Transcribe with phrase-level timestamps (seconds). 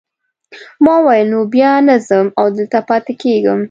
[0.83, 3.59] ما وویل نو بیا نه ځم او دلته پاتې کیږم.